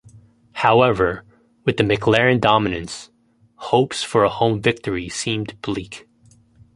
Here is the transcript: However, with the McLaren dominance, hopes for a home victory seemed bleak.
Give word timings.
However, 0.53 1.23
with 1.63 1.77
the 1.77 1.83
McLaren 1.83 2.41
dominance, 2.41 3.11
hopes 3.57 4.01
for 4.01 4.23
a 4.23 4.29
home 4.29 4.59
victory 4.59 5.09
seemed 5.09 5.61
bleak. 5.61 6.07